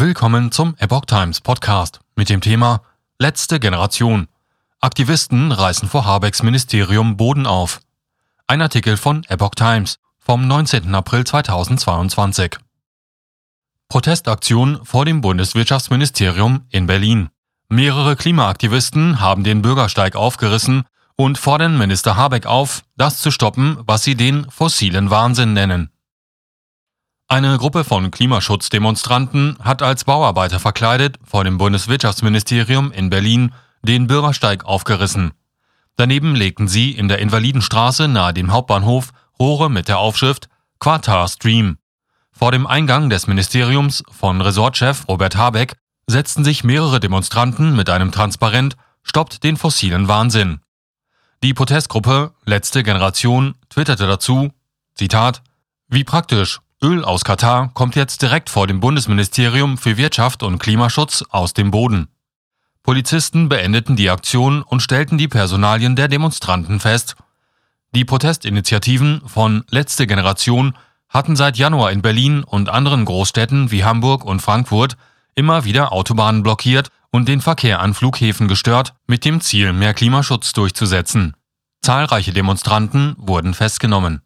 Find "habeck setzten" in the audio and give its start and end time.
45.36-46.42